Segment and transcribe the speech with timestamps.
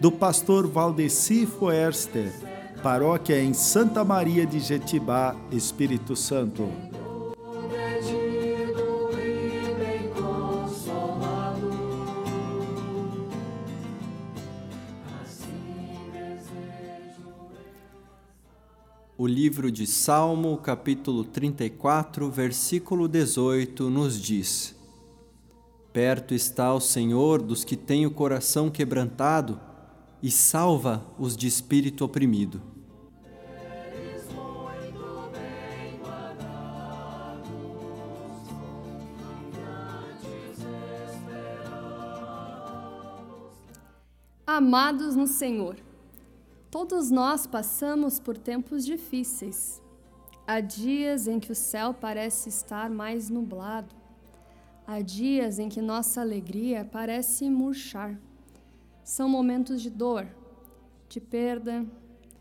[0.00, 2.32] do pastor Valdeci Foerster,
[2.82, 6.70] paróquia em Santa Maria de Jetibá, Espírito Santo.
[19.18, 24.74] O livro de Salmo, capítulo 34, versículo 18, nos diz:
[25.92, 29.60] Perto está o Senhor dos que têm o coração quebrantado
[30.22, 32.60] e salva os de espírito oprimido.
[44.46, 45.76] Amados no Senhor,
[46.70, 49.80] todos nós passamos por tempos difíceis.
[50.46, 53.94] Há dias em que o céu parece estar mais nublado.
[54.84, 58.18] Há dias em que nossa alegria parece murchar.
[59.02, 60.28] São momentos de dor,
[61.08, 61.86] de perda,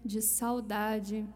[0.04, 1.28] de saudade,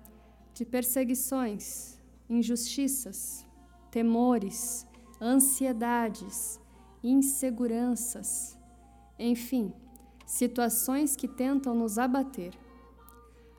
[0.53, 1.99] de perseguições,
[2.29, 3.45] injustiças,
[3.89, 4.87] temores,
[5.21, 6.59] ansiedades,
[7.03, 8.57] inseguranças,
[9.17, 9.73] enfim,
[10.25, 12.53] situações que tentam nos abater.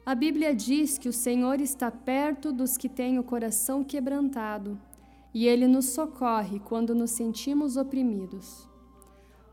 [0.07, 4.79] A Bíblia diz que o Senhor está perto dos que têm o coração quebrantado
[5.33, 8.69] e ele nos socorre quando nos sentimos oprimidos.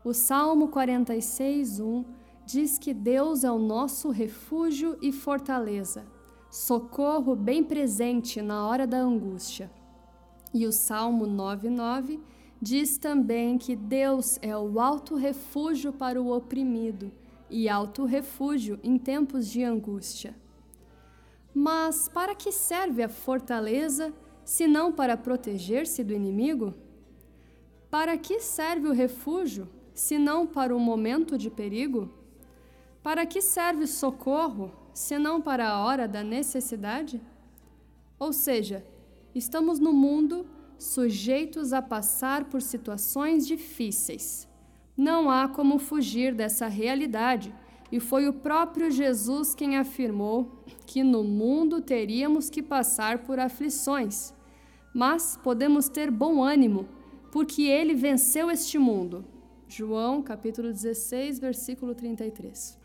[0.04, 2.04] O Salmo 46, 1
[2.44, 6.04] diz que Deus é o nosso refúgio e fortaleza,
[6.50, 9.70] socorro bem presente na hora da angústia.
[10.52, 12.18] E o Salmo 9,9
[12.60, 17.12] diz também que Deus é o alto refúgio para o oprimido
[17.48, 20.34] e alto refúgio em tempos de angústia.
[21.54, 24.12] Mas para que serve a fortaleza,
[24.44, 26.74] se não para proteger-se do inimigo?
[27.88, 29.68] Para que serve o refúgio?
[29.94, 32.10] Senão para o momento de perigo?
[33.02, 37.20] Para que serve socorro, senão para a hora da necessidade?
[38.18, 38.84] Ou seja,
[39.34, 40.46] estamos no mundo
[40.78, 44.48] sujeitos a passar por situações difíceis.
[44.96, 47.54] Não há como fugir dessa realidade,
[47.90, 54.32] e foi o próprio Jesus quem afirmou que no mundo teríamos que passar por aflições,
[54.94, 56.88] mas podemos ter bom ânimo,
[57.30, 59.24] porque ele venceu este mundo.
[59.74, 62.78] João, capítulo 16, versículo 33.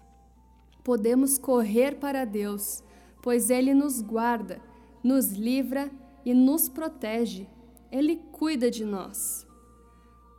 [0.85, 2.81] Podemos correr para Deus,
[3.21, 4.61] pois Ele nos guarda,
[5.03, 5.91] nos livra
[6.23, 7.45] e nos protege.
[7.91, 9.45] Ele cuida de nós.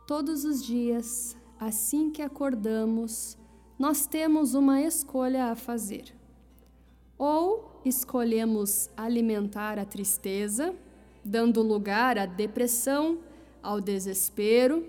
[0.07, 3.37] Todos os dias, assim que acordamos,
[3.77, 6.15] nós temos uma escolha a fazer.
[7.15, 10.73] Ou escolhemos alimentar a tristeza,
[11.23, 13.19] dando lugar à depressão,
[13.61, 14.83] ao desespero,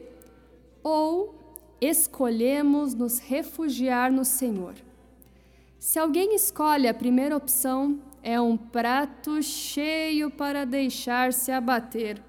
[0.83, 1.40] ou
[1.81, 4.75] escolhemos nos refugiar no Senhor.
[5.79, 12.23] Se alguém escolhe a primeira opção, é um prato cheio para deixar-se abater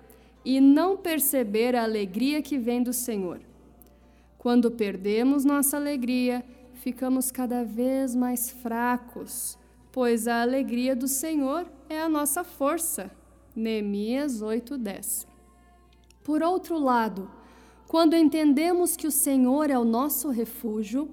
[0.45, 3.41] e não perceber a alegria que vem do Senhor.
[4.37, 6.43] Quando perdemos nossa alegria,
[6.75, 9.57] ficamos cada vez mais fracos,
[9.91, 13.11] pois a alegria do Senhor é a nossa força.
[13.55, 15.27] Neemias 8:10.
[16.23, 17.29] Por outro lado,
[17.91, 21.09] quando entendemos que o Senhor é o nosso refúgio,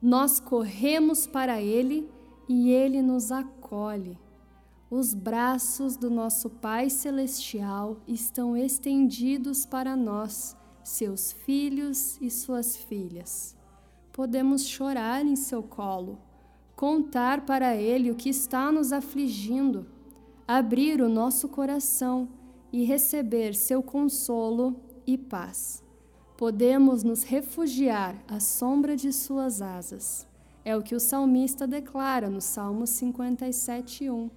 [0.00, 2.08] nós corremos para Ele
[2.48, 4.18] e Ele nos acolhe.
[4.90, 13.54] Os braços do nosso Pai Celestial estão estendidos para nós, seus filhos e suas filhas.
[14.10, 16.18] Podemos chorar em seu colo,
[16.74, 19.86] contar para Ele o que está nos afligindo,
[20.48, 22.26] abrir o nosso coração
[22.72, 25.82] e receber seu consolo e paz
[26.42, 30.26] podemos nos refugiar à sombra de suas asas.
[30.64, 34.28] É o que o salmista declara no Salmo 57:1.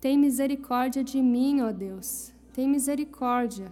[0.00, 2.32] Tem misericórdia de mim, ó Deus.
[2.52, 3.70] Tem misericórdia,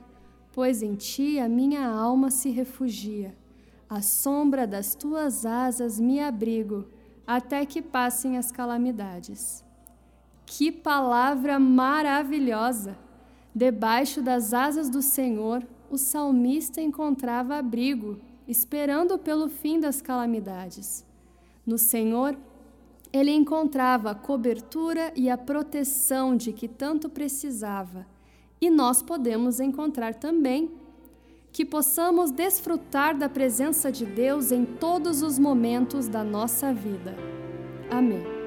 [0.52, 3.37] pois em ti a minha alma se refugia.
[3.88, 6.87] À sombra das tuas asas me abrigo,
[7.26, 9.64] até que passem as calamidades.
[10.47, 12.97] Que palavra maravilhosa!
[13.52, 21.04] Debaixo das asas do Senhor, o salmista encontrava abrigo, esperando pelo fim das calamidades.
[21.66, 22.37] No Senhor,
[23.12, 28.06] ele encontrava a cobertura e a proteção de que tanto precisava,
[28.60, 30.70] e nós podemos encontrar também
[31.52, 37.16] que possamos desfrutar da presença de Deus em todos os momentos da nossa vida.
[37.90, 38.39] Amém.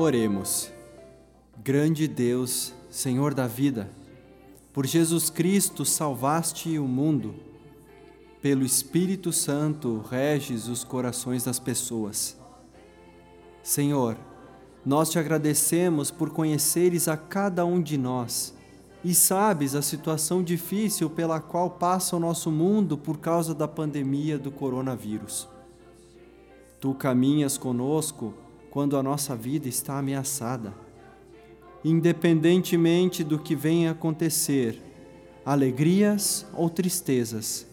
[0.00, 0.70] Oremos.
[1.60, 3.90] Grande Deus, Senhor da vida,
[4.72, 7.34] por Jesus Cristo salvaste o mundo,
[8.40, 12.38] pelo Espírito Santo reges os corações das pessoas.
[13.60, 14.16] Senhor,
[14.86, 18.54] nós te agradecemos por conheceres a cada um de nós
[19.02, 24.38] e sabes a situação difícil pela qual passa o nosso mundo por causa da pandemia
[24.38, 25.48] do coronavírus.
[26.78, 28.32] Tu caminhas conosco
[28.70, 30.74] quando a nossa vida está ameaçada.
[31.84, 34.82] Independentemente do que venha acontecer,
[35.44, 37.66] alegrias ou tristezas,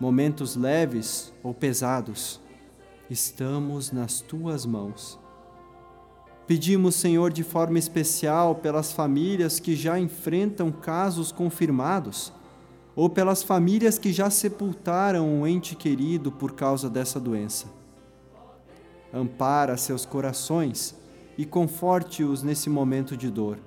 [0.00, 2.40] momentos leves ou pesados,
[3.08, 5.18] estamos nas tuas mãos.
[6.46, 12.32] Pedimos, Senhor, de forma especial pelas famílias que já enfrentam casos confirmados
[12.96, 17.79] ou pelas famílias que já sepultaram um ente querido por causa dessa doença
[19.12, 20.94] ampara seus corações
[21.36, 23.58] e conforte-os nesse momento de dor.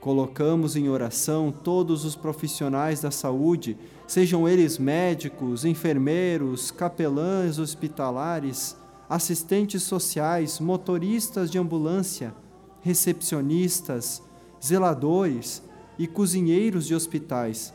[0.00, 8.76] Colocamos em oração todos os profissionais da saúde, sejam eles médicos, enfermeiros, capelães hospitalares,
[9.08, 12.34] assistentes sociais, motoristas de ambulância,
[12.82, 14.22] recepcionistas,
[14.62, 15.62] zeladores
[15.98, 17.72] e cozinheiros de hospitais,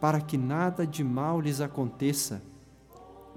[0.00, 2.42] para que nada de mal lhes aconteça,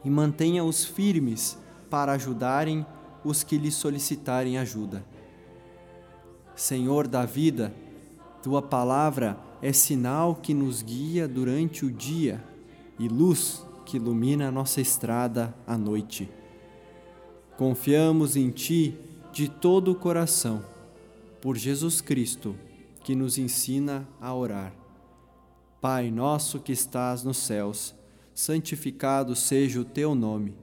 [0.04, 1.58] e mantenha-os firmes
[1.94, 2.84] para ajudarem
[3.24, 5.06] os que lhe solicitarem ajuda.
[6.56, 7.72] Senhor da vida,
[8.42, 12.44] tua palavra é sinal que nos guia durante o dia
[12.98, 16.28] e luz que ilumina a nossa estrada à noite.
[17.58, 18.98] Confiamos em ti
[19.32, 20.66] de todo o coração,
[21.40, 22.56] por Jesus Cristo,
[23.04, 24.74] que nos ensina a orar.
[25.80, 27.94] Pai nosso que estás nos céus,
[28.34, 30.63] santificado seja o teu nome.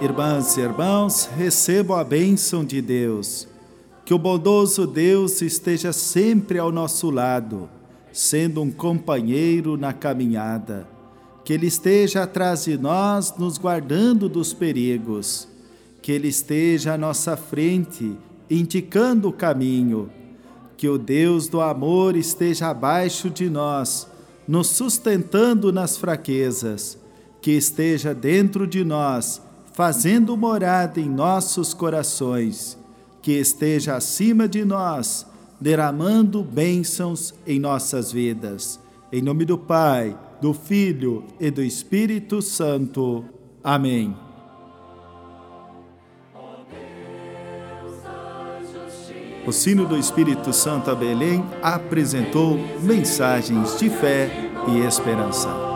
[0.00, 3.48] Irmãs e irmãos, recebam a bênção de Deus.
[4.04, 7.68] Que o bondoso Deus esteja sempre ao nosso lado,
[8.12, 10.86] sendo um companheiro na caminhada.
[11.44, 15.48] Que Ele esteja atrás de nós, nos guardando dos perigos.
[16.00, 18.16] Que Ele esteja à nossa frente,
[18.48, 20.10] indicando o caminho.
[20.76, 24.06] Que o Deus do amor esteja abaixo de nós,
[24.46, 26.96] nos sustentando nas fraquezas.
[27.42, 29.42] Que esteja dentro de nós,
[29.78, 32.76] fazendo morada em nossos corações,
[33.22, 35.24] que esteja acima de nós,
[35.60, 38.80] derramando bênçãos em nossas vidas.
[39.12, 43.24] Em nome do Pai, do Filho e do Espírito Santo.
[43.62, 44.16] Amém.
[49.46, 54.28] O sino do Espírito Santo a Belém apresentou mensagens de fé
[54.66, 55.67] e esperança.